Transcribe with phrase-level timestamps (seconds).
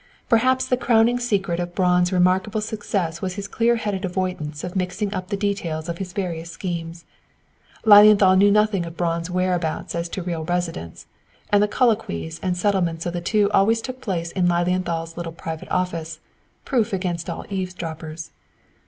[0.29, 5.13] Perhaps the crowning secret of Braun's remarkable success was his clear headed avoidance of mixing
[5.13, 7.05] up the details of his various schemes.
[7.85, 11.05] Lilienthal knew nothing of Braun's whereabouts as to a real residence,
[11.51, 15.69] and the colloquies and settlements of the two always took place in Lilienthal's little private
[15.69, 16.19] office,
[16.65, 18.31] proof against all eavesdroppers.